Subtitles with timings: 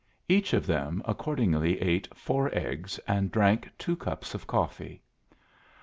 [0.27, 5.03] Each of them accordingly ate four eggs and drank two cups of coffee.